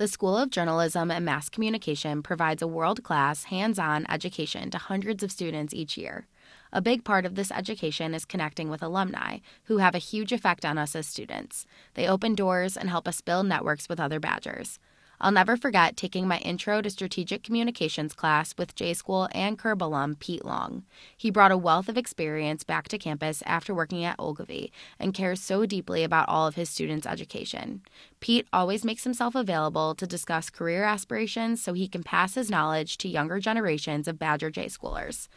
The 0.00 0.08
School 0.08 0.38
of 0.38 0.48
Journalism 0.48 1.10
and 1.10 1.26
Mass 1.26 1.50
Communication 1.50 2.22
provides 2.22 2.62
a 2.62 2.66
world 2.66 3.02
class, 3.02 3.44
hands 3.44 3.78
on 3.78 4.06
education 4.08 4.70
to 4.70 4.78
hundreds 4.78 5.22
of 5.22 5.30
students 5.30 5.74
each 5.74 5.98
year. 5.98 6.26
A 6.72 6.80
big 6.80 7.04
part 7.04 7.26
of 7.26 7.34
this 7.34 7.52
education 7.52 8.14
is 8.14 8.24
connecting 8.24 8.70
with 8.70 8.82
alumni, 8.82 9.40
who 9.64 9.76
have 9.76 9.94
a 9.94 9.98
huge 9.98 10.32
effect 10.32 10.64
on 10.64 10.78
us 10.78 10.96
as 10.96 11.06
students. 11.06 11.66
They 11.92 12.08
open 12.08 12.34
doors 12.34 12.78
and 12.78 12.88
help 12.88 13.06
us 13.06 13.20
build 13.20 13.44
networks 13.44 13.90
with 13.90 14.00
other 14.00 14.18
Badgers. 14.18 14.78
I'll 15.22 15.32
never 15.32 15.58
forget 15.58 15.98
taking 15.98 16.26
my 16.26 16.38
Intro 16.38 16.80
to 16.80 16.88
Strategic 16.88 17.42
Communications 17.42 18.14
class 18.14 18.54
with 18.56 18.74
J 18.74 18.94
School 18.94 19.28
and 19.32 19.58
Curb 19.58 19.82
alum 19.82 20.16
Pete 20.18 20.46
Long. 20.46 20.84
He 21.14 21.30
brought 21.30 21.52
a 21.52 21.58
wealth 21.58 21.90
of 21.90 21.98
experience 21.98 22.64
back 22.64 22.88
to 22.88 22.96
campus 22.96 23.42
after 23.44 23.74
working 23.74 24.02
at 24.02 24.16
Ogilvy 24.18 24.72
and 24.98 25.12
cares 25.12 25.42
so 25.42 25.66
deeply 25.66 26.04
about 26.04 26.30
all 26.30 26.46
of 26.46 26.54
his 26.54 26.70
students' 26.70 27.06
education. 27.06 27.82
Pete 28.20 28.46
always 28.50 28.82
makes 28.82 29.04
himself 29.04 29.34
available 29.34 29.94
to 29.94 30.06
discuss 30.06 30.48
career 30.48 30.84
aspirations 30.84 31.62
so 31.62 31.74
he 31.74 31.86
can 31.86 32.02
pass 32.02 32.34
his 32.34 32.50
knowledge 32.50 32.96
to 32.96 33.06
younger 33.06 33.40
generations 33.40 34.08
of 34.08 34.18
Badger 34.18 34.50
J 34.50 34.66
Schoolers. 34.66 35.28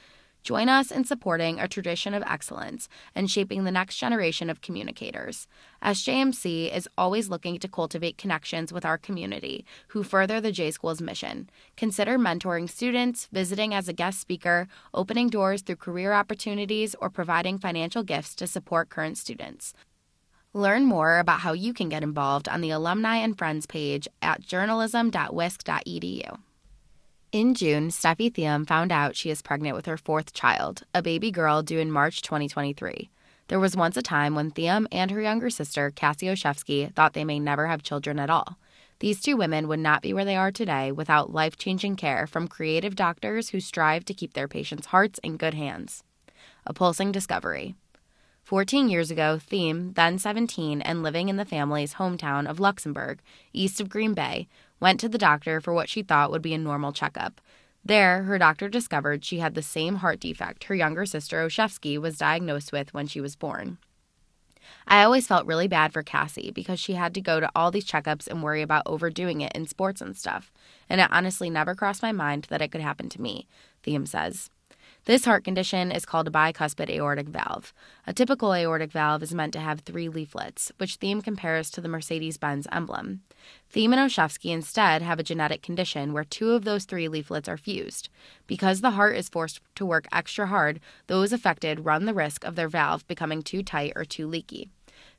Join 0.44 0.68
us 0.68 0.92
in 0.92 1.06
supporting 1.06 1.58
a 1.58 1.70
tradition 1.70 2.14
of 2.14 2.22
excellence 2.24 2.90
and 3.16 3.32
shaping 3.32 3.64
the 3.64 3.72
next 3.72 3.96
generation 3.96 4.50
of 4.50 4.60
communicators. 4.60 5.48
SJMC 5.82 6.76
is 6.76 6.90
always 6.98 7.30
looking 7.30 7.58
to 7.60 7.70
cultivate 7.70 8.18
connections 8.18 8.74
with 8.74 8.84
our 8.84 8.98
community 8.98 9.66
who 9.90 10.04
further 10.04 10.42
the 10.42 10.52
J 10.52 10.72
School's 10.72 11.02
mission. 11.02 11.50
Consider 11.78 12.20
mentoring 12.20 12.70
students, 12.70 13.30
visiting 13.32 13.74
as 13.74 13.88
a 13.88 13.94
guest 13.94 14.20
speaker, 14.20 14.68
opening 14.94 15.30
doors 15.30 15.62
through 15.62 15.78
career 15.78 16.12
opportunities, 16.12 16.94
or 17.00 17.10
providing 17.10 17.58
financial 17.58 18.04
gifts 18.04 18.36
to 18.36 18.46
support 18.46 18.90
current 18.90 19.18
students. 19.18 19.74
Learn 20.54 20.84
more 20.84 21.20
about 21.20 21.40
how 21.40 21.54
you 21.54 21.74
can 21.74 21.88
get 21.88 22.04
involved 22.04 22.50
on 22.50 22.60
the 22.60 22.70
Alumni 22.70 23.16
and 23.16 23.38
Friends 23.38 23.66
page 23.66 24.10
at 24.22 24.42
journalism.wisc.edu. 24.42 26.38
In 27.34 27.56
June, 27.56 27.90
Steffi 27.90 28.32
Thiam 28.32 28.68
found 28.68 28.92
out 28.92 29.16
she 29.16 29.32
is 29.32 29.42
pregnant 29.42 29.76
with 29.76 29.88
her 29.88 29.98
fourth 29.98 30.34
child, 30.34 30.84
a 30.94 31.02
baby 31.02 31.32
girl 31.32 31.64
due 31.64 31.80
in 31.80 31.90
March 31.90 32.22
2023. 32.22 33.10
There 33.48 33.60
was 33.60 33.76
once 33.76 33.98
a 33.98 34.04
time 34.04 34.36
when 34.36 34.52
Thiam 34.52 34.86
and 34.92 35.10
her 35.10 35.20
younger 35.20 35.50
sister, 35.50 35.90
Cassie 35.90 36.28
Olszewski, 36.28 36.94
thought 36.94 37.14
they 37.14 37.26
may 37.26 37.40
never 37.40 37.66
have 37.66 37.82
children 37.82 38.20
at 38.20 38.30
all. 38.30 38.60
These 39.00 39.20
two 39.20 39.36
women 39.36 39.68
would 39.68 39.80
not 39.80 40.04
be 40.04 40.14
where 40.14 40.26
they 40.26 40.36
are 40.36 40.52
today 40.52 40.92
without 40.92 41.34
life 41.34 41.58
changing 41.58 41.96
care 41.96 42.28
from 42.28 42.48
creative 42.48 42.94
doctors 42.94 43.50
who 43.50 43.60
strive 43.60 44.06
to 44.06 44.14
keep 44.14 44.34
their 44.34 44.48
patients' 44.48 44.86
hearts 44.86 45.20
in 45.24 45.38
good 45.38 45.56
hands. 45.56 46.04
A 46.68 46.74
pulsing 46.76 47.12
discovery. 47.12 47.74
14 48.44 48.90
years 48.90 49.10
ago, 49.10 49.40
Thiam, 49.40 49.96
then 49.96 50.20
17 50.20 50.82
and 50.82 51.02
living 51.02 51.30
in 51.30 51.38
the 51.38 51.46
family's 51.46 51.94
hometown 51.94 52.46
of 52.46 52.60
Luxembourg, 52.60 53.20
east 53.54 53.80
of 53.80 53.88
Green 53.88 54.14
Bay, 54.14 54.50
went 54.82 55.00
to 55.00 55.08
the 55.08 55.18
doctor 55.18 55.62
for 55.62 55.74
what 55.74 55.88
she 55.88 56.04
thought 56.04 56.30
would 56.30 56.42
be 56.42 56.54
a 56.54 56.58
normal 56.58 56.92
checkup. 56.92 57.40
There, 57.86 58.24
her 58.24 58.38
doctor 58.38 58.68
discovered 58.68 59.24
she 59.24 59.40
had 59.40 59.56
the 59.56 59.62
same 59.62 59.96
heart 59.96 60.20
defect 60.20 60.66
her 60.66 60.76
younger 60.76 61.06
sister 61.06 61.46
Olszewski 61.46 61.98
was 61.98 62.18
diagnosed 62.18 62.74
with 62.74 62.94
when 62.94 63.08
she 63.08 63.22
was 63.22 63.38
born. 63.38 63.78
I 64.88 65.04
always 65.04 65.28
felt 65.28 65.46
really 65.46 65.68
bad 65.70 65.94
for 65.94 66.04
Cassie 66.04 66.52
because 66.52 66.80
she 66.80 66.94
had 66.94 67.14
to 67.14 67.22
go 67.22 67.40
to 67.40 67.50
all 67.56 67.72
these 67.72 67.86
checkups 67.86 68.28
and 68.28 68.44
worry 68.44 68.62
about 68.62 68.84
overdoing 68.86 69.40
it 69.40 69.54
in 69.54 69.68
sports 69.68 70.02
and 70.02 70.18
stuff, 70.18 70.52
and 70.90 71.00
it 71.00 71.08
honestly 71.12 71.50
never 71.50 71.76
crossed 71.76 72.02
my 72.02 72.12
mind 72.12 72.48
that 72.50 72.62
it 72.62 72.72
could 72.72 72.82
happen 72.82 73.08
to 73.10 73.22
me, 73.22 73.48
Thiam 73.86 74.06
says. 74.06 74.50
This 75.06 75.26
heart 75.26 75.44
condition 75.44 75.92
is 75.92 76.06
called 76.06 76.30
a 76.30 76.32
bicuspid 76.32 76.90
aortic 76.90 77.28
valve. 77.28 77.74
A 78.08 78.14
typical 78.14 78.54
aortic 78.54 78.90
valve 78.90 79.22
is 79.22 79.34
meant 79.34 79.52
to 79.52 79.60
have 79.60 79.82
three 79.82 80.08
leaflets, 80.08 80.72
which 80.78 80.98
Thiam 80.98 81.22
compares 81.22 81.70
to 81.72 81.82
the 81.82 81.90
Mercedes 81.90 82.38
Benz 82.38 82.68
emblem. 82.72 83.20
Thiam 83.70 83.92
and 83.92 83.96
Olszewski 83.96 84.52
instead 84.52 85.02
have 85.02 85.20
a 85.20 85.24
genetic 85.24 85.62
condition 85.62 86.14
where 86.14 86.24
two 86.24 86.52
of 86.52 86.64
those 86.64 86.86
three 86.86 87.10
leaflets 87.10 87.50
are 87.50 87.58
fused. 87.58 88.08
Because 88.48 88.80
the 88.80 88.92
heart 88.92 89.18
is 89.18 89.28
forced 89.28 89.60
to 89.76 89.86
work 89.86 90.08
extra 90.14 90.48
hard, 90.48 90.80
those 91.08 91.34
affected 91.34 91.84
run 91.84 92.06
the 92.06 92.14
risk 92.14 92.46
of 92.46 92.56
their 92.56 92.70
valve 92.70 93.06
becoming 93.06 93.42
too 93.42 93.62
tight 93.62 93.92
or 93.98 94.06
too 94.06 94.26
leaky. 94.26 94.70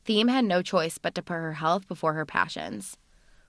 Thiam 0.06 0.30
had 0.30 0.46
no 0.46 0.62
choice 0.62 0.96
but 0.96 1.14
to 1.14 1.22
put 1.22 1.34
her 1.34 1.54
health 1.54 1.86
before 1.86 2.14
her 2.14 2.24
passions. 2.24 2.96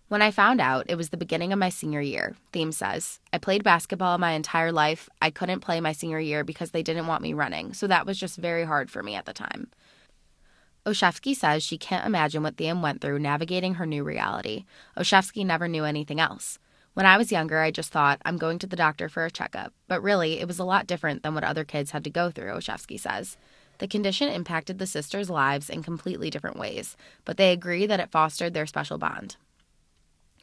When 0.07 0.21
I 0.21 0.29
found 0.29 0.61
out, 0.61 0.85
it 0.87 0.97
was 0.97 1.09
the 1.09 1.17
beginning 1.17 1.51
of 1.51 1.57
my 1.57 1.69
senior 1.69 1.99
year, 1.99 2.35
Thiam 2.53 2.71
says. 2.71 3.19
I 3.33 3.39
played 3.39 3.63
basketball 3.63 4.19
my 4.19 4.33
entire 4.33 4.71
life. 4.71 5.09
I 5.19 5.31
couldn't 5.31 5.61
play 5.61 5.81
my 5.81 5.93
senior 5.93 6.19
year 6.19 6.43
because 6.43 6.69
they 6.69 6.83
didn't 6.83 7.07
want 7.07 7.23
me 7.23 7.33
running, 7.33 7.73
so 7.73 7.87
that 7.87 8.05
was 8.05 8.19
just 8.19 8.37
very 8.37 8.65
hard 8.65 8.91
for 8.91 9.01
me 9.01 9.15
at 9.15 9.25
the 9.25 9.33
time. 9.33 9.71
Olszewski 10.85 11.35
says 11.35 11.63
she 11.63 11.79
can't 11.79 12.05
imagine 12.05 12.43
what 12.43 12.55
Thiam 12.55 12.83
went 12.83 13.01
through 13.01 13.17
navigating 13.17 13.75
her 13.75 13.87
new 13.87 14.03
reality. 14.03 14.65
Olszewski 14.95 15.43
never 15.43 15.67
knew 15.67 15.85
anything 15.85 16.19
else. 16.19 16.59
When 16.93 17.07
I 17.07 17.17
was 17.17 17.31
younger, 17.31 17.59
I 17.59 17.71
just 17.71 17.91
thought, 17.91 18.21
I'm 18.23 18.37
going 18.37 18.59
to 18.59 18.67
the 18.67 18.75
doctor 18.75 19.09
for 19.09 19.25
a 19.25 19.31
checkup. 19.31 19.73
But 19.87 20.03
really, 20.03 20.39
it 20.39 20.47
was 20.47 20.59
a 20.59 20.63
lot 20.63 20.85
different 20.85 21.23
than 21.23 21.33
what 21.33 21.43
other 21.43 21.63
kids 21.63 21.91
had 21.91 22.03
to 22.03 22.11
go 22.11 22.29
through, 22.29 22.51
Olszewski 22.51 22.99
says. 22.99 23.37
The 23.79 23.87
condition 23.87 24.29
impacted 24.29 24.77
the 24.77 24.85
sisters' 24.85 25.31
lives 25.31 25.67
in 25.67 25.81
completely 25.81 26.29
different 26.29 26.59
ways, 26.59 26.95
but 27.25 27.37
they 27.37 27.51
agree 27.51 27.87
that 27.87 27.99
it 27.99 28.11
fostered 28.11 28.53
their 28.53 28.67
special 28.67 28.99
bond 28.99 29.37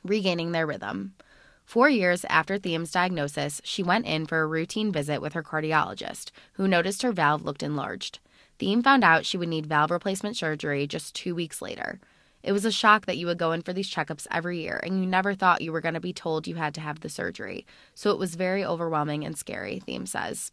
regaining 0.05 0.53
their 0.53 0.67
rhythm. 0.67 1.15
Four 1.65 1.89
years 1.89 2.25
after 2.29 2.59
Thiam's 2.59 2.91
diagnosis, 2.91 3.61
she 3.65 3.83
went 3.83 4.07
in 4.07 4.27
for 4.27 4.43
a 4.43 4.47
routine 4.47 4.93
visit 4.93 5.21
with 5.21 5.33
her 5.33 5.43
cardiologist, 5.43 6.31
who 6.55 6.69
noticed 6.69 7.03
her 7.03 7.13
valve 7.13 7.45
looked 7.45 7.63
enlarged. 7.63 8.19
Thiam 8.59 8.83
found 8.83 9.05
out 9.05 9.25
she 9.25 9.39
would 9.39 9.49
need 9.49 9.67
valve 9.67 9.91
replacement 9.91 10.37
surgery 10.37 10.87
just 10.87 11.15
two 11.15 11.35
weeks 11.35 11.63
later. 11.63 12.01
It 12.43 12.53
was 12.53 12.65
a 12.65 12.73
shock 12.73 13.07
that 13.07 13.17
you 13.17 13.27
would 13.27 13.39
go 13.39 13.53
in 13.53 13.63
for 13.63 13.73
these 13.73 13.91
checkups 13.91 14.27
every 14.31 14.61
year 14.61 14.81
and 14.83 15.01
you 15.01 15.07
never 15.07 15.35
thought 15.35 15.63
you 15.63 15.73
were 15.73 15.81
going 15.81 15.95
to 15.95 16.01
be 16.01 16.13
told 16.13 16.47
you 16.47 16.57
had 16.57 16.75
to 16.75 16.81
have 16.81 17.01
the 17.01 17.09
surgery, 17.09 17.65
so 17.95 18.11
it 18.11 18.19
was 18.19 18.35
very 18.35 18.65
overwhelming 18.65 19.25
and 19.25 19.39
scary, 19.39 19.81
Thiam 19.87 20.07
says. 20.07 20.51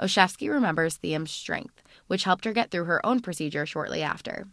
Olszewski 0.00 0.50
remembers 0.50 0.98
Thiam's 0.98 1.32
strength, 1.32 1.82
which 2.06 2.24
helped 2.24 2.44
her 2.44 2.52
get 2.52 2.70
through 2.70 2.84
her 2.84 3.04
own 3.04 3.20
procedure 3.20 3.66
shortly 3.66 4.02
after. 4.02 4.46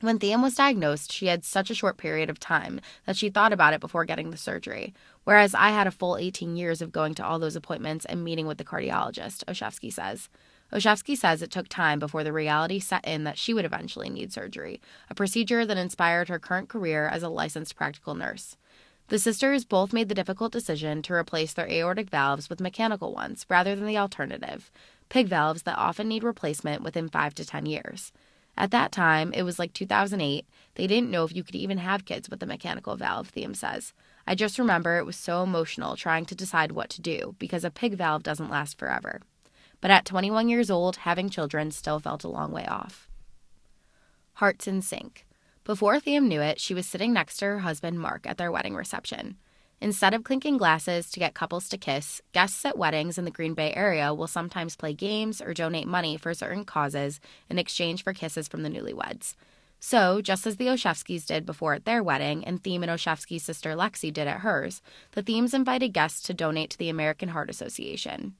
When 0.00 0.20
Thiam 0.20 0.42
was 0.42 0.54
diagnosed, 0.54 1.10
she 1.10 1.26
had 1.26 1.44
such 1.44 1.70
a 1.70 1.74
short 1.74 1.96
period 1.96 2.30
of 2.30 2.38
time 2.38 2.80
that 3.04 3.16
she 3.16 3.30
thought 3.30 3.52
about 3.52 3.74
it 3.74 3.80
before 3.80 4.04
getting 4.04 4.30
the 4.30 4.36
surgery, 4.36 4.94
whereas 5.24 5.54
I 5.54 5.70
had 5.70 5.88
a 5.88 5.90
full 5.90 6.16
18 6.16 6.56
years 6.56 6.80
of 6.80 6.92
going 6.92 7.14
to 7.14 7.26
all 7.26 7.40
those 7.40 7.56
appointments 7.56 8.04
and 8.04 8.22
meeting 8.22 8.46
with 8.46 8.58
the 8.58 8.64
cardiologist, 8.64 9.44
Olszewski 9.46 9.92
says. 9.92 10.28
Olszewski 10.72 11.16
says 11.16 11.42
it 11.42 11.50
took 11.50 11.68
time 11.68 11.98
before 11.98 12.22
the 12.22 12.32
reality 12.32 12.78
set 12.78 13.04
in 13.04 13.24
that 13.24 13.38
she 13.38 13.52
would 13.52 13.64
eventually 13.64 14.08
need 14.08 14.32
surgery, 14.32 14.80
a 15.10 15.16
procedure 15.16 15.66
that 15.66 15.76
inspired 15.76 16.28
her 16.28 16.38
current 16.38 16.68
career 16.68 17.08
as 17.08 17.24
a 17.24 17.28
licensed 17.28 17.74
practical 17.74 18.14
nurse. 18.14 18.56
The 19.08 19.18
sisters 19.18 19.64
both 19.64 19.92
made 19.92 20.08
the 20.08 20.14
difficult 20.14 20.52
decision 20.52 21.02
to 21.02 21.14
replace 21.14 21.54
their 21.54 21.68
aortic 21.68 22.08
valves 22.08 22.48
with 22.48 22.60
mechanical 22.60 23.12
ones 23.12 23.46
rather 23.48 23.74
than 23.74 23.86
the 23.86 23.98
alternative, 23.98 24.70
pig 25.08 25.26
valves 25.26 25.62
that 25.62 25.78
often 25.78 26.06
need 26.06 26.22
replacement 26.22 26.82
within 26.82 27.08
5 27.08 27.34
to 27.34 27.44
10 27.44 27.66
years. 27.66 28.12
At 28.58 28.72
that 28.72 28.90
time, 28.90 29.32
it 29.32 29.44
was 29.44 29.60
like 29.60 29.72
2008. 29.72 30.44
They 30.74 30.86
didn't 30.88 31.12
know 31.12 31.22
if 31.22 31.34
you 31.34 31.44
could 31.44 31.54
even 31.54 31.78
have 31.78 32.04
kids 32.04 32.28
with 32.28 32.42
a 32.42 32.46
mechanical 32.46 32.96
valve, 32.96 33.32
Thiam 33.32 33.54
says. 33.54 33.94
I 34.26 34.34
just 34.34 34.58
remember 34.58 34.98
it 34.98 35.06
was 35.06 35.16
so 35.16 35.44
emotional 35.44 35.94
trying 35.94 36.26
to 36.26 36.34
decide 36.34 36.72
what 36.72 36.90
to 36.90 37.00
do 37.00 37.36
because 37.38 37.62
a 37.62 37.70
pig 37.70 37.94
valve 37.94 38.24
doesn't 38.24 38.50
last 38.50 38.76
forever. 38.76 39.20
But 39.80 39.92
at 39.92 40.04
21 40.04 40.48
years 40.48 40.72
old, 40.72 40.96
having 40.96 41.30
children 41.30 41.70
still 41.70 42.00
felt 42.00 42.24
a 42.24 42.28
long 42.28 42.50
way 42.50 42.66
off. 42.66 43.08
Hearts 44.34 44.66
in 44.66 44.82
sync. 44.82 45.24
Before 45.62 46.00
Thiam 46.00 46.24
knew 46.24 46.40
it, 46.40 46.58
she 46.58 46.74
was 46.74 46.84
sitting 46.84 47.12
next 47.12 47.36
to 47.36 47.44
her 47.44 47.58
husband 47.60 48.00
Mark 48.00 48.26
at 48.26 48.38
their 48.38 48.50
wedding 48.50 48.74
reception. 48.74 49.36
Instead 49.80 50.12
of 50.12 50.24
clinking 50.24 50.56
glasses 50.56 51.08
to 51.08 51.20
get 51.20 51.34
couples 51.34 51.68
to 51.68 51.78
kiss, 51.78 52.20
guests 52.32 52.64
at 52.64 52.76
weddings 52.76 53.16
in 53.16 53.24
the 53.24 53.30
Green 53.30 53.54
Bay 53.54 53.72
area 53.74 54.12
will 54.12 54.26
sometimes 54.26 54.74
play 54.74 54.92
games 54.92 55.40
or 55.40 55.54
donate 55.54 55.86
money 55.86 56.16
for 56.16 56.34
certain 56.34 56.64
causes 56.64 57.20
in 57.48 57.58
exchange 57.58 58.02
for 58.02 58.12
kisses 58.12 58.48
from 58.48 58.64
the 58.64 58.68
newlyweds. 58.68 59.34
So, 59.78 60.20
just 60.20 60.48
as 60.48 60.56
the 60.56 60.66
Olszewskis 60.66 61.26
did 61.26 61.46
before 61.46 61.74
at 61.74 61.84
their 61.84 62.02
wedding 62.02 62.44
and 62.44 62.62
Theme 62.62 62.82
and 62.82 62.90
Olszewski's 62.90 63.44
sister 63.44 63.76
Lexi 63.76 64.12
did 64.12 64.26
at 64.26 64.40
hers, 64.40 64.82
the 65.12 65.22
Themes 65.22 65.54
invited 65.54 65.92
guests 65.92 66.22
to 66.22 66.34
donate 66.34 66.70
to 66.70 66.78
the 66.78 66.88
American 66.88 67.28
Heart 67.28 67.48
Association. 67.48 68.34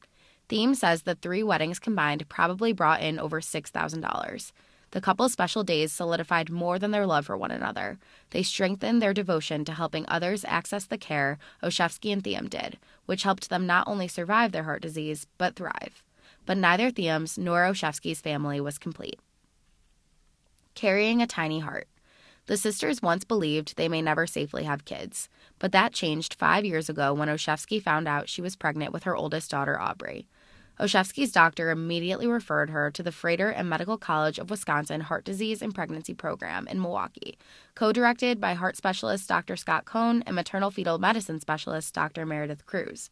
Theme 0.48 0.74
says 0.74 1.02
the 1.02 1.14
three 1.14 1.44
weddings 1.44 1.78
combined 1.78 2.28
probably 2.28 2.72
brought 2.72 3.00
in 3.00 3.20
over 3.20 3.40
$6,000. 3.40 4.52
The 4.90 5.00
couple's 5.02 5.32
special 5.32 5.64
days 5.64 5.92
solidified 5.92 6.50
more 6.50 6.78
than 6.78 6.92
their 6.92 7.06
love 7.06 7.26
for 7.26 7.36
one 7.36 7.50
another. 7.50 7.98
They 8.30 8.42
strengthened 8.42 9.02
their 9.02 9.12
devotion 9.12 9.64
to 9.66 9.72
helping 9.72 10.06
others 10.08 10.44
access 10.46 10.86
the 10.86 10.96
care 10.96 11.38
Olszewski 11.62 12.12
and 12.12 12.24
Thiam 12.24 12.48
did, 12.48 12.78
which 13.04 13.22
helped 13.22 13.50
them 13.50 13.66
not 13.66 13.86
only 13.86 14.08
survive 14.08 14.52
their 14.52 14.64
heart 14.64 14.80
disease, 14.80 15.26
but 15.36 15.56
thrive. 15.56 16.02
But 16.46 16.56
neither 16.56 16.90
Thiam's 16.90 17.36
nor 17.36 17.64
Olszewski's 17.64 18.22
family 18.22 18.60
was 18.60 18.78
complete. 18.78 19.20
Carrying 20.74 21.20
a 21.20 21.26
tiny 21.26 21.60
heart. 21.60 21.88
The 22.46 22.56
sisters 22.56 23.02
once 23.02 23.24
believed 23.24 23.76
they 23.76 23.90
may 23.90 24.00
never 24.00 24.26
safely 24.26 24.64
have 24.64 24.86
kids, 24.86 25.28
but 25.58 25.72
that 25.72 25.92
changed 25.92 26.32
five 26.32 26.64
years 26.64 26.88
ago 26.88 27.12
when 27.12 27.28
Olszewski 27.28 27.82
found 27.82 28.08
out 28.08 28.30
she 28.30 28.40
was 28.40 28.56
pregnant 28.56 28.90
with 28.90 29.02
her 29.02 29.14
oldest 29.14 29.50
daughter, 29.50 29.78
Aubrey. 29.78 30.26
Olszewski's 30.80 31.32
doctor 31.32 31.70
immediately 31.70 32.28
referred 32.28 32.70
her 32.70 32.88
to 32.92 33.02
the 33.02 33.10
Froedtert 33.10 33.54
and 33.56 33.68
Medical 33.68 33.98
College 33.98 34.38
of 34.38 34.48
Wisconsin 34.48 35.00
Heart 35.00 35.24
Disease 35.24 35.60
and 35.60 35.74
Pregnancy 35.74 36.14
Program 36.14 36.68
in 36.68 36.80
Milwaukee, 36.80 37.36
co 37.74 37.92
directed 37.92 38.40
by 38.40 38.54
heart 38.54 38.76
specialist 38.76 39.28
Dr. 39.28 39.56
Scott 39.56 39.86
Cohen 39.86 40.22
and 40.24 40.36
maternal 40.36 40.70
fetal 40.70 40.98
medicine 40.98 41.40
specialist 41.40 41.92
Dr. 41.94 42.24
Meredith 42.24 42.64
Cruz. 42.64 43.10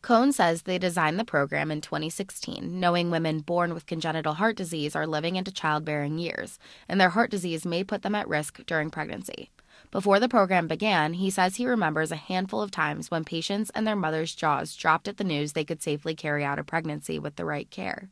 Cohen 0.00 0.30
says 0.32 0.62
they 0.62 0.78
designed 0.78 1.18
the 1.18 1.24
program 1.24 1.72
in 1.72 1.80
2016, 1.80 2.78
knowing 2.78 3.10
women 3.10 3.40
born 3.40 3.74
with 3.74 3.86
congenital 3.86 4.34
heart 4.34 4.56
disease 4.56 4.94
are 4.94 5.08
living 5.08 5.34
into 5.34 5.50
childbearing 5.50 6.18
years, 6.18 6.60
and 6.88 7.00
their 7.00 7.10
heart 7.10 7.32
disease 7.32 7.66
may 7.66 7.82
put 7.82 8.02
them 8.02 8.14
at 8.14 8.28
risk 8.28 8.64
during 8.64 8.90
pregnancy. 8.90 9.50
Before 9.90 10.20
the 10.20 10.28
program 10.28 10.68
began, 10.68 11.14
he 11.14 11.30
says 11.30 11.56
he 11.56 11.66
remembers 11.66 12.12
a 12.12 12.16
handful 12.16 12.60
of 12.60 12.70
times 12.70 13.10
when 13.10 13.24
patients 13.24 13.70
and 13.74 13.86
their 13.86 13.96
mothers' 13.96 14.34
jaws 14.34 14.76
dropped 14.76 15.08
at 15.08 15.16
the 15.16 15.24
news 15.24 15.52
they 15.52 15.64
could 15.64 15.82
safely 15.82 16.14
carry 16.14 16.44
out 16.44 16.58
a 16.58 16.64
pregnancy 16.64 17.18
with 17.18 17.36
the 17.36 17.46
right 17.46 17.70
care. 17.70 18.10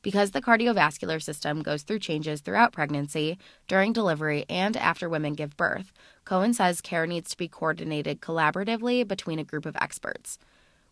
Because 0.00 0.30
the 0.30 0.40
cardiovascular 0.40 1.20
system 1.20 1.62
goes 1.62 1.82
through 1.82 1.98
changes 1.98 2.40
throughout 2.40 2.72
pregnancy, 2.72 3.36
during 3.66 3.92
delivery, 3.92 4.46
and 4.48 4.74
after 4.76 5.06
women 5.06 5.34
give 5.34 5.56
birth, 5.56 5.92
Cohen 6.24 6.54
says 6.54 6.80
care 6.80 7.06
needs 7.06 7.30
to 7.32 7.36
be 7.36 7.48
coordinated 7.48 8.22
collaboratively 8.22 9.06
between 9.06 9.38
a 9.38 9.44
group 9.44 9.66
of 9.66 9.76
experts. 9.76 10.38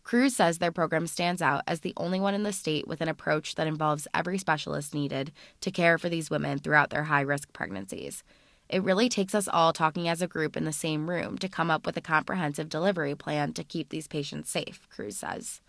Cruz 0.03 0.35
says 0.35 0.59
their 0.59 0.71
program 0.71 1.07
stands 1.07 1.41
out 1.41 1.63
as 1.67 1.79
the 1.79 1.93
only 1.97 2.19
one 2.19 2.33
in 2.33 2.43
the 2.43 2.53
state 2.53 2.87
with 2.87 3.01
an 3.01 3.09
approach 3.09 3.55
that 3.55 3.67
involves 3.67 4.07
every 4.13 4.37
specialist 4.37 4.93
needed 4.93 5.31
to 5.61 5.71
care 5.71 5.97
for 5.97 6.09
these 6.09 6.29
women 6.29 6.59
throughout 6.59 6.91
their 6.91 7.05
high 7.05 7.21
risk 7.21 7.51
pregnancies. 7.53 8.23
It 8.69 8.83
really 8.83 9.07
takes 9.07 9.33
us 9.33 9.47
all 9.47 9.71
talking 9.71 10.09
as 10.09 10.21
a 10.21 10.27
group 10.27 10.57
in 10.57 10.65
the 10.65 10.73
same 10.73 11.09
room 11.09 11.37
to 11.37 11.47
come 11.47 11.71
up 11.71 11.85
with 11.85 11.95
a 11.95 12.01
comprehensive 12.01 12.67
delivery 12.67 13.15
plan 13.15 13.53
to 13.53 13.63
keep 13.63 13.89
these 13.89 14.07
patients 14.07 14.49
safe, 14.49 14.87
Cruz 14.89 15.17
says. 15.17 15.61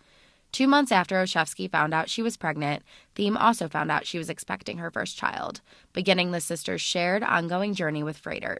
Two 0.51 0.67
months 0.67 0.91
after 0.91 1.15
Olszewski 1.15 1.69
found 1.69 1.93
out 1.93 2.09
she 2.09 2.23
was 2.23 2.35
pregnant, 2.35 2.83
Thiem 3.15 3.39
also 3.39 3.67
found 3.67 3.91
out 3.91 4.07
she 4.07 4.17
was 4.17 4.29
expecting 4.29 4.79
her 4.79 4.89
first 4.89 5.15
child, 5.15 5.61
beginning 5.93 6.31
the 6.31 6.41
sisters' 6.41 6.81
shared 6.81 7.23
ongoing 7.23 7.73
journey 7.73 8.03
with 8.03 8.21
Froedtert. 8.21 8.59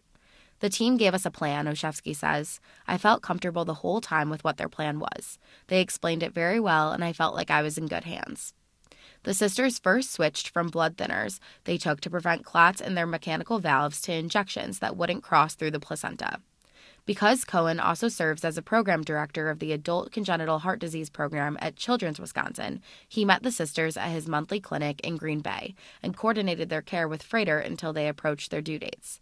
The 0.59 0.69
team 0.69 0.97
gave 0.97 1.13
us 1.13 1.25
a 1.25 1.31
plan, 1.31 1.65
Olszewski 1.65 2.15
says. 2.15 2.59
I 2.87 2.97
felt 2.97 3.23
comfortable 3.23 3.65
the 3.65 3.75
whole 3.75 4.01
time 4.01 4.29
with 4.29 4.43
what 4.43 4.57
their 4.57 4.69
plan 4.69 4.99
was. 4.99 5.39
They 5.67 5.81
explained 5.81 6.21
it 6.21 6.33
very 6.33 6.59
well, 6.59 6.91
and 6.91 7.03
I 7.03 7.13
felt 7.13 7.33
like 7.33 7.49
I 7.49 7.61
was 7.61 7.77
in 7.77 7.87
good 7.87 8.03
hands. 8.03 8.53
The 9.23 9.33
sisters 9.33 9.79
first 9.79 10.11
switched 10.11 10.49
from 10.49 10.67
blood 10.67 10.97
thinners 10.97 11.39
they 11.63 11.77
took 11.77 12.01
to 12.01 12.09
prevent 12.09 12.45
clots 12.45 12.81
in 12.81 12.95
their 12.95 13.05
mechanical 13.05 13.59
valves 13.59 14.01
to 14.01 14.13
injections 14.13 14.79
that 14.79 14.95
wouldn't 14.95 15.23
cross 15.23 15.55
through 15.55 15.71
the 15.71 15.79
placenta. 15.79 16.39
Because 17.05 17.43
Cohen 17.43 17.79
also 17.79 18.07
serves 18.07 18.45
as 18.45 18.57
a 18.57 18.61
program 18.61 19.01
director 19.01 19.49
of 19.49 19.57
the 19.57 19.71
Adult 19.71 20.11
Congenital 20.11 20.59
Heart 20.59 20.79
Disease 20.79 21.09
Program 21.09 21.57
at 21.59 21.75
Children's 21.75 22.19
Wisconsin, 22.19 22.81
he 23.07 23.25
met 23.25 23.41
the 23.41 23.51
sisters 23.51 23.97
at 23.97 24.09
his 24.11 24.27
monthly 24.27 24.59
clinic 24.59 25.01
in 25.01 25.17
Green 25.17 25.39
Bay 25.39 25.73
and 26.03 26.15
coordinated 26.15 26.69
their 26.69 26.83
care 26.83 27.07
with 27.07 27.27
Froedtert 27.27 27.65
until 27.65 27.93
they 27.93 28.07
approached 28.07 28.51
their 28.51 28.61
due 28.61 28.77
dates. 28.77 29.21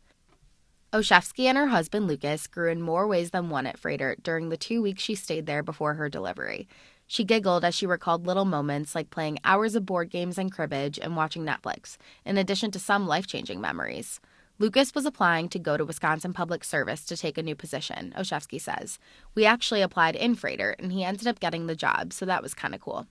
Olszewski 0.94 1.45
and 1.45 1.57
her 1.57 1.68
husband 1.68 2.07
Lucas 2.07 2.48
grew 2.48 2.72
in 2.72 2.81
more 2.81 3.07
ways 3.07 3.31
than 3.31 3.50
one 3.50 3.66
at 3.66 3.80
Froedtert 3.80 4.24
during 4.24 4.50
the 4.50 4.57
two 4.57 4.81
weeks 4.81 5.04
she 5.04 5.16
stayed 5.16 5.45
there 5.45 5.63
before 5.63 5.94
her 5.94 6.10
delivery. 6.10 6.68
She 7.07 7.24
giggled 7.24 7.63
as 7.63 7.74
she 7.74 7.88
recalled 7.88 8.27
little 8.27 8.45
moments 8.45 8.94
like 8.94 9.09
playing 9.09 9.39
hours 9.45 9.75
of 9.75 9.86
board 9.86 10.09
games 10.09 10.38
and 10.38 10.51
cribbage 10.51 11.00
and 11.01 11.15
watching 11.15 11.45
Netflix, 11.45 11.95
in 12.25 12.38
addition 12.38 12.69
to 12.71 12.80
some 12.80 13.07
life 13.07 13.25
changing 13.25 13.62
memories. 13.62 14.19
Lucas 14.59 14.94
was 14.94 15.06
applying 15.06 15.48
to 15.50 15.59
go 15.59 15.77
to 15.77 15.86
Wisconsin 15.86 16.33
Public 16.33 16.63
Service 16.63 17.06
to 17.06 17.15
take 17.15 17.38
a 17.38 17.44
new 17.44 17.56
position, 17.56 18.13
Olszewski 18.18 18.59
says. 18.59 19.00
We 19.36 19.45
actually 19.45 19.81
applied 19.81 20.15
in 20.15 20.36
Froedtert, 20.36 20.75
and 20.80 20.92
he 20.92 21.04
ended 21.04 21.27
up 21.27 21.39
getting 21.39 21.68
the 21.68 21.75
job, 21.75 22.12
so 22.12 22.25
that 22.25 22.44
was 22.44 22.54
kind 22.54 22.75
of 22.75 22.81
cool. 22.81 23.07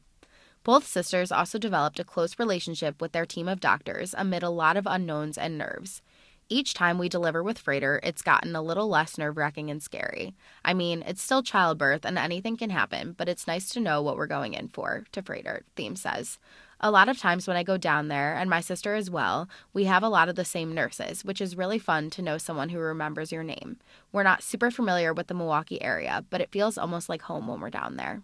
Both 0.65 0.87
sisters 0.87 1.31
also 1.31 1.59
developed 1.59 2.01
a 2.01 2.05
close 2.05 2.41
relationship 2.41 3.01
with 3.01 3.13
their 3.13 3.25
team 3.25 3.49
of 3.49 3.61
doctors 3.61 4.15
amid 4.19 4.43
a 4.43 4.51
lot 4.51 4.77
of 4.77 4.87
unknowns 4.87 5.39
and 5.39 5.57
nerves. 5.57 6.03
Each 6.49 6.75
time 6.75 6.99
we 6.99 7.09
deliver 7.09 7.43
with 7.43 7.63
Froedtert, 7.63 8.01
it's 8.05 8.23
gotten 8.23 8.55
a 8.55 8.63
little 8.63 8.89
less 8.89 9.19
nerve 9.19 9.37
wracking 9.37 9.69
and 9.69 9.83
scary. 9.83 10.33
I 10.65 10.75
mean, 10.75 11.03
it's 11.05 11.21
still 11.21 11.43
childbirth 11.43 12.05
and 12.05 12.17
anything 12.17 12.57
can 12.57 12.71
happen, 12.71 13.17
but 13.19 13.29
it's 13.29 13.49
nice 13.49 13.69
to 13.71 13.81
know 13.81 14.01
what 14.01 14.17
we're 14.17 14.29
going 14.29 14.55
in 14.55 14.69
for, 14.69 15.05
to 15.11 15.23
Froedtert, 15.23 15.63
Theme 15.75 15.97
says. 15.97 16.39
A 16.81 16.93
lot 16.93 17.09
of 17.09 17.19
times 17.19 17.49
when 17.49 17.57
I 17.57 17.65
go 17.65 17.77
down 17.77 18.07
there, 18.07 18.35
and 18.35 18.49
my 18.49 18.61
sister 18.61 18.95
as 18.95 19.11
well, 19.11 19.49
we 19.73 19.87
have 19.87 20.05
a 20.05 20.09
lot 20.09 20.29
of 20.29 20.37
the 20.37 20.45
same 20.45 20.73
nurses, 20.73 21.25
which 21.25 21.41
is 21.41 21.57
really 21.57 21.81
fun 21.81 22.11
to 22.11 22.23
know 22.23 22.39
someone 22.39 22.69
who 22.69 22.79
remembers 22.79 23.33
your 23.33 23.43
name. 23.43 23.79
We're 24.13 24.23
not 24.23 24.45
super 24.45 24.71
familiar 24.71 25.13
with 25.13 25.27
the 25.27 25.35
Milwaukee 25.35 25.83
area, 25.83 26.25
but 26.31 26.41
it 26.41 26.53
feels 26.53 26.79
almost 26.79 27.09
like 27.09 27.23
home 27.23 27.49
when 27.49 27.61
we're 27.61 27.71
down 27.71 27.97
there. 27.97 28.23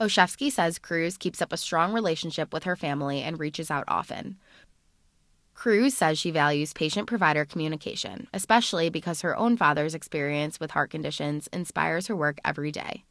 Olszewski 0.00 0.50
says 0.50 0.80
Cruz 0.80 1.16
keeps 1.16 1.40
up 1.40 1.52
a 1.52 1.56
strong 1.56 1.92
relationship 1.92 2.52
with 2.52 2.64
her 2.64 2.76
family 2.76 3.22
and 3.22 3.38
reaches 3.38 3.70
out 3.70 3.84
often. 3.86 4.36
Cruz 5.54 5.96
says 5.96 6.18
she 6.18 6.30
values 6.30 6.72
patient 6.72 7.06
provider 7.06 7.44
communication, 7.44 8.26
especially 8.32 8.90
because 8.90 9.20
her 9.20 9.36
own 9.36 9.56
father's 9.56 9.94
experience 9.94 10.58
with 10.58 10.72
heart 10.72 10.90
conditions 10.90 11.48
inspires 11.52 12.06
her 12.08 12.16
work 12.16 12.38
every 12.44 12.72
day. 12.72 13.04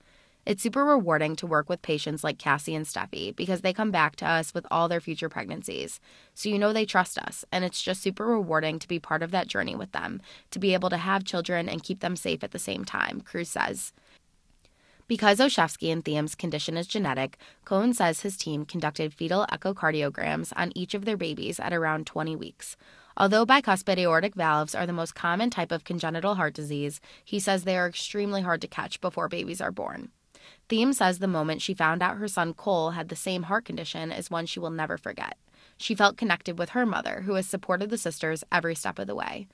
It's 0.44 0.64
super 0.64 0.84
rewarding 0.84 1.36
to 1.38 1.48
work 1.48 1.70
with 1.70 1.84
patients 1.84 2.24
like 2.24 2.40
Cassie 2.40 2.74
and 2.74 2.86
Steffi 2.86 3.36
because 3.36 3.62
they 3.62 3.74
come 3.74 3.92
back 3.92 4.16
to 4.18 4.28
us 4.28 4.56
with 4.56 4.66
all 4.72 4.90
their 4.90 5.00
future 5.00 5.30
pregnancies. 5.30 6.00
So 6.34 6.50
you 6.50 6.58
know 6.58 6.74
they 6.74 6.86
trust 6.86 7.20
us, 7.20 7.46
and 7.52 7.64
it's 7.64 7.82
just 7.82 8.02
super 8.02 8.26
rewarding 8.26 8.80
to 8.80 8.88
be 8.88 9.00
part 9.00 9.22
of 9.22 9.30
that 9.32 9.48
journey 9.48 9.76
with 9.76 9.92
them, 9.92 10.20
to 10.50 10.58
be 10.58 10.74
able 10.74 10.90
to 10.90 10.98
have 10.98 11.24
children 11.24 11.70
and 11.70 11.84
keep 11.84 12.00
them 12.00 12.16
safe 12.16 12.44
at 12.44 12.52
the 12.52 12.60
same 12.60 12.86
time, 12.86 13.22
Cruz 13.22 13.50
says. 13.50 13.94
Because 15.12 15.40
Olszewski 15.40 15.92
and 15.92 16.06
Thiem's 16.06 16.36
condition 16.36 16.78
is 16.78 16.88
genetic, 16.88 17.38
Cohen 17.66 17.94
says 17.94 18.22
his 18.22 18.38
team 18.38 18.64
conducted 18.64 19.14
fetal 19.14 19.46
echocardiograms 19.52 20.54
on 20.56 20.72
each 20.74 20.94
of 20.94 21.04
their 21.04 21.18
babies 21.18 21.60
at 21.60 21.74
around 21.74 22.08
20 22.08 22.38
weeks. 22.38 22.78
Although 23.18 23.46
bicuspid 23.46 23.98
aortic 23.98 24.36
valves 24.36 24.74
are 24.74 24.86
the 24.86 24.94
most 24.94 25.14
common 25.14 25.50
type 25.50 25.74
of 25.74 25.84
congenital 25.84 26.36
heart 26.36 26.54
disease, 26.54 27.02
he 27.26 27.42
says 27.42 27.66
they 27.66 27.78
are 27.78 27.90
extremely 27.90 28.42
hard 28.42 28.62
to 28.62 28.70
catch 28.70 29.02
before 29.02 29.28
babies 29.28 29.60
are 29.60 29.70
born. 29.70 30.12
Thiem 30.70 30.94
says 30.94 31.20
the 31.20 31.28
moment 31.28 31.62
she 31.62 31.74
found 31.74 32.02
out 32.02 32.16
her 32.16 32.30
son 32.30 32.54
Cole 32.54 32.92
had 32.92 33.10
the 33.10 33.18
same 33.18 33.44
heart 33.44 33.66
condition 33.66 34.14
is 34.14 34.32
one 34.32 34.46
she 34.46 34.62
will 34.62 34.70
never 34.70 34.98
forget. 34.98 35.38
She 35.76 35.94
felt 35.94 36.16
connected 36.16 36.58
with 36.58 36.70
her 36.70 36.86
mother, 36.86 37.24
who 37.26 37.34
has 37.34 37.48
supported 37.48 37.90
the 37.90 37.98
sisters 37.98 38.46
every 38.50 38.76
step 38.76 38.98
of 38.98 39.08
the 39.08 39.16
way. 39.16 39.50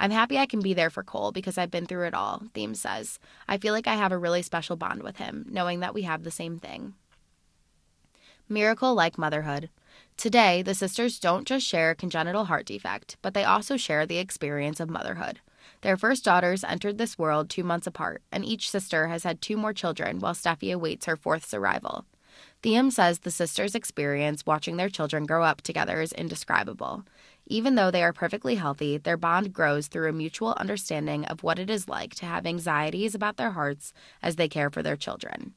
I'm 0.00 0.10
happy 0.10 0.38
I 0.38 0.46
can 0.46 0.60
be 0.60 0.72
there 0.72 0.88
for 0.88 1.02
Cole 1.02 1.30
because 1.30 1.58
I've 1.58 1.70
been 1.70 1.84
through 1.84 2.06
it 2.06 2.14
all, 2.14 2.44
Thiem 2.54 2.74
says. 2.74 3.18
I 3.46 3.58
feel 3.58 3.74
like 3.74 3.86
I 3.86 3.96
have 3.96 4.12
a 4.12 4.18
really 4.18 4.40
special 4.40 4.74
bond 4.74 5.02
with 5.02 5.18
him, 5.18 5.44
knowing 5.50 5.80
that 5.80 5.92
we 5.92 6.02
have 6.02 6.24
the 6.24 6.30
same 6.30 6.58
thing. 6.58 6.94
Miracle 8.48 8.94
like 8.94 9.18
motherhood. 9.18 9.68
Today, 10.16 10.62
the 10.62 10.74
sisters 10.74 11.18
don't 11.18 11.46
just 11.46 11.66
share 11.66 11.90
a 11.90 11.94
congenital 11.94 12.46
heart 12.46 12.64
defect, 12.64 13.18
but 13.20 13.34
they 13.34 13.44
also 13.44 13.76
share 13.76 14.06
the 14.06 14.16
experience 14.16 14.80
of 14.80 14.88
motherhood. 14.88 15.40
Their 15.82 15.98
first 15.98 16.24
daughters 16.24 16.64
entered 16.64 16.96
this 16.96 17.18
world 17.18 17.50
two 17.50 17.62
months 17.62 17.86
apart, 17.86 18.22
and 18.32 18.42
each 18.42 18.70
sister 18.70 19.08
has 19.08 19.24
had 19.24 19.42
two 19.42 19.58
more 19.58 19.74
children 19.74 20.18
while 20.18 20.32
Steffi 20.32 20.72
awaits 20.72 21.04
her 21.04 21.16
fourth's 21.16 21.52
arrival. 21.52 22.06
Thiem 22.62 22.90
says 22.90 23.18
the 23.18 23.30
sisters' 23.30 23.74
experience 23.74 24.46
watching 24.46 24.78
their 24.78 24.88
children 24.88 25.26
grow 25.26 25.44
up 25.44 25.60
together 25.60 26.00
is 26.00 26.12
indescribable. 26.12 27.04
Even 27.52 27.74
though 27.74 27.90
they 27.90 28.04
are 28.04 28.12
perfectly 28.12 28.54
healthy, 28.54 28.96
their 28.96 29.16
bond 29.16 29.52
grows 29.52 29.88
through 29.88 30.08
a 30.08 30.12
mutual 30.12 30.54
understanding 30.56 31.24
of 31.24 31.42
what 31.42 31.58
it 31.58 31.68
is 31.68 31.88
like 31.88 32.14
to 32.14 32.24
have 32.24 32.46
anxieties 32.46 33.12
about 33.12 33.38
their 33.38 33.50
hearts 33.50 33.92
as 34.22 34.36
they 34.36 34.46
care 34.46 34.70
for 34.70 34.84
their 34.84 34.94
children. 34.94 35.54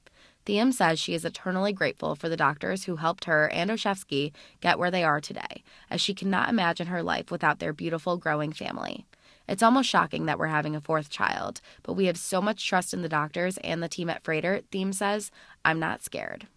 Thiem 0.48 0.74
says 0.74 1.00
she 1.00 1.14
is 1.14 1.24
eternally 1.24 1.72
grateful 1.72 2.16
for 2.16 2.30
the 2.30 2.36
doctors 2.36 2.86
who 2.86 2.96
helped 2.96 3.26
her 3.26 3.48
and 3.50 3.70
Olszewski 3.70 4.32
get 4.60 4.80
where 4.80 4.90
they 4.90 5.04
are 5.04 5.22
today, 5.22 5.64
as 5.92 6.02
she 6.02 6.16
cannot 6.16 6.50
imagine 6.50 6.88
her 6.88 7.04
life 7.04 7.30
without 7.30 7.60
their 7.60 7.74
beautiful, 7.74 8.18
growing 8.18 8.54
family. 8.54 9.06
It's 9.48 9.62
almost 9.62 9.88
shocking 9.88 10.26
that 10.26 10.40
we're 10.40 10.48
having 10.48 10.76
a 10.76 10.82
fourth 10.82 11.12
child, 11.12 11.62
but 11.84 11.94
we 11.94 12.08
have 12.08 12.18
so 12.18 12.42
much 12.42 12.68
trust 12.68 12.96
in 12.96 13.04
the 13.04 13.08
doctors 13.08 13.60
and 13.60 13.84
the 13.84 13.88
team 13.88 14.10
at 14.10 14.24
Froedtert, 14.24 14.64
Thiem 14.72 14.96
says, 14.96 15.30
I'm 15.64 15.80
not 15.80 16.04
scared. 16.04 16.48